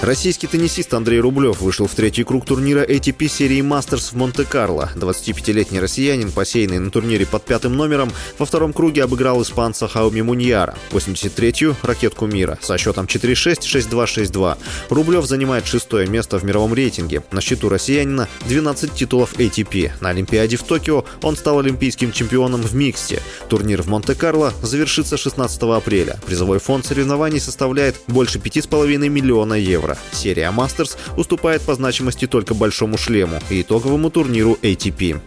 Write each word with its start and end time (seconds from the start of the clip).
Российский 0.00 0.46
теннисист 0.46 0.94
Андрей 0.94 1.18
Рублев 1.18 1.60
вышел 1.60 1.88
в 1.88 1.94
третий 1.94 2.22
круг 2.22 2.46
турнира 2.46 2.84
ATP 2.84 3.26
серии 3.26 3.60
Мастерс 3.62 4.12
в 4.12 4.16
Монте-Карло. 4.16 4.92
25-летний 4.94 5.80
россиянин, 5.80 6.30
посеянный 6.30 6.78
на 6.78 6.92
турнире 6.92 7.26
под 7.26 7.44
пятым 7.44 7.76
номером, 7.76 8.12
во 8.38 8.46
втором 8.46 8.72
круге 8.72 9.02
обыграл 9.02 9.42
испанца 9.42 9.88
Хауми 9.88 10.20
Муньяра, 10.20 10.76
83-ю 10.92 11.74
ракетку 11.82 12.26
мира, 12.26 12.58
со 12.62 12.78
счетом 12.78 13.06
4-6, 13.06 13.58
6-2, 13.58 14.04
6-2. 14.30 14.58
Рублев 14.90 15.26
занимает 15.26 15.66
шестое 15.66 16.06
место 16.06 16.38
в 16.38 16.44
мировом 16.44 16.74
рейтинге. 16.74 17.24
На 17.32 17.40
счету 17.40 17.68
россиянина 17.68 18.28
12 18.46 18.94
титулов 18.94 19.34
ATP. 19.34 19.90
На 20.00 20.10
Олимпиаде 20.10 20.56
в 20.56 20.62
Токио 20.62 21.04
он 21.22 21.36
стал 21.36 21.58
олимпийским 21.58 22.12
чемпионом 22.12 22.62
в 22.62 22.72
миксте. 22.72 23.20
Турнир 23.48 23.82
в 23.82 23.88
Монте-Карло 23.88 24.54
завершится 24.62 25.16
16 25.16 25.60
апреля. 25.62 26.20
Призовой 26.24 26.60
фонд 26.60 26.86
соревнований 26.86 27.40
составляет 27.40 27.96
больше 28.06 28.38
5,5 28.38 28.96
миллиона 29.08 29.54
евро 29.54 29.87
евро. 29.88 29.98
Серия 30.12 30.50
Мастерс 30.50 30.96
уступает 31.16 31.62
по 31.62 31.74
значимости 31.74 32.26
только 32.26 32.54
Большому 32.54 32.98
шлему 32.98 33.40
и 33.50 33.62
итоговому 33.62 34.10
турниру 34.10 34.58
ATP. 34.62 35.20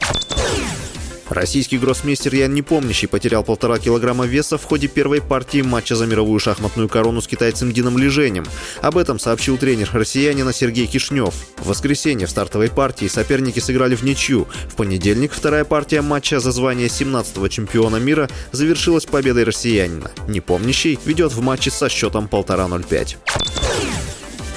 Российский 1.30 1.78
гроссмейстер 1.78 2.36
Ян 2.36 2.54
Непомнящий 2.54 3.08
потерял 3.08 3.42
полтора 3.42 3.80
килограмма 3.80 4.26
веса 4.26 4.58
в 4.58 4.66
ходе 4.66 4.90
первой 4.90 5.22
партии 5.22 5.62
матча 5.62 5.96
за 5.96 6.06
мировую 6.06 6.42
шахматную 6.42 6.90
корону 6.90 7.22
с 7.22 7.28
китайцем 7.28 7.72
Дином 7.72 7.98
Леженем. 7.98 8.46
Об 8.82 8.98
этом 8.98 9.18
сообщил 9.18 9.58
тренер 9.58 9.92
россиянина 9.94 10.52
Сергей 10.52 10.88
Кишнев. 10.88 11.34
В 11.58 11.68
воскресенье 11.70 12.28
в 12.28 12.30
стартовой 12.30 12.70
партии 12.70 13.08
соперники 13.08 13.60
сыграли 13.60 13.96
в 13.96 14.04
ничью. 14.04 14.46
В 14.68 14.76
понедельник 14.76 15.32
вторая 15.32 15.64
партия 15.64 16.02
матча 16.02 16.42
за 16.42 16.52
звание 16.52 16.90
17-го 16.90 17.48
чемпиона 17.48 17.96
мира 17.96 18.30
завершилась 18.52 19.06
победой 19.06 19.46
россиянина. 19.46 20.12
Непомнящий 20.28 21.00
ведет 21.06 21.32
в 21.32 21.40
матче 21.40 21.72
со 21.72 21.88
счетом 21.88 22.28
1,5-0-5. 22.30 24.11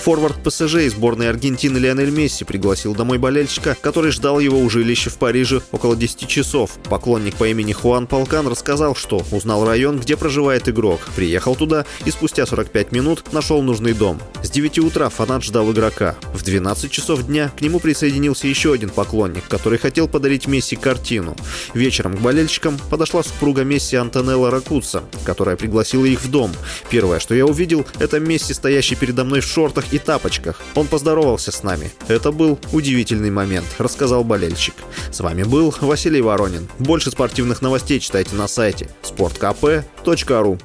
Форвард 0.04 0.36
ПСЖ 0.42 0.74
из 0.84 0.92
сборной 0.92 1.30
Аргентины 1.30 1.78
Лионель 1.78 2.10
Месси 2.10 2.44
пригласил 2.44 2.94
домой 2.94 3.16
болельщика, 3.16 3.74
который 3.80 4.10
ждал 4.10 4.38
его 4.38 4.60
у 4.60 4.68
жилища 4.68 5.08
в 5.08 5.16
Париже 5.16 5.62
около 5.72 5.96
10 5.96 6.28
часов. 6.28 6.72
Поклонник 6.90 7.36
по 7.36 7.48
имени 7.48 7.72
Хуан 7.72 8.06
Полкан 8.06 8.46
рассказал, 8.46 8.94
что 8.94 9.24
узнал 9.30 9.64
район, 9.64 9.98
где 9.98 10.18
проживает 10.18 10.68
игрок, 10.68 11.00
приехал 11.16 11.56
туда 11.56 11.86
и 12.04 12.10
спустя 12.10 12.44
45 12.44 12.92
минут 12.92 13.32
нашел 13.32 13.62
нужный 13.62 13.94
дом. 13.94 14.20
С 14.42 14.50
9 14.50 14.80
утра 14.80 15.08
фанат 15.08 15.42
ждал 15.42 15.72
игрока. 15.72 16.16
В 16.34 16.42
12 16.42 16.90
часов 16.90 17.22
дня 17.22 17.50
к 17.56 17.62
нему 17.62 17.80
присоединился 17.80 18.46
еще 18.46 18.74
один 18.74 18.90
поклонник, 18.90 19.48
который 19.48 19.78
хотел 19.78 20.06
подарить 20.06 20.46
Месси 20.46 20.76
картину. 20.76 21.34
Вечером 21.72 22.18
к 22.18 22.20
болельщикам 22.20 22.78
подошла 22.90 23.22
супруга 23.22 23.64
Месси 23.64 23.96
Антонелла 23.96 24.50
Ракуца, 24.50 25.02
которая 25.24 25.56
пригласила 25.56 26.04
их 26.04 26.20
в 26.20 26.30
дом. 26.30 26.52
Первое, 26.90 27.20
что 27.20 27.34
я 27.34 27.46
увидел, 27.46 27.86
это 27.98 28.20
Месси, 28.20 28.52
стоящий 28.52 28.96
передо 28.96 29.24
мной 29.24 29.40
в 29.40 29.46
шортах 29.46 29.93
и 29.94 29.98
тапочках. 29.98 30.60
Он 30.74 30.88
поздоровался 30.88 31.52
с 31.52 31.62
нами. 31.62 31.92
Это 32.08 32.32
был 32.32 32.58
удивительный 32.72 33.30
момент, 33.30 33.66
рассказал 33.78 34.24
болельщик. 34.24 34.74
С 35.12 35.20
вами 35.20 35.44
был 35.44 35.72
Василий 35.80 36.20
Воронин. 36.20 36.68
Больше 36.80 37.12
спортивных 37.12 37.62
новостей 37.62 38.00
читайте 38.00 38.34
на 38.34 38.48
сайте 38.48 38.88
sportkp.ru 39.02 40.60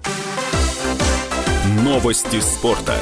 Новости 1.84 2.40
спорта. 2.40 2.96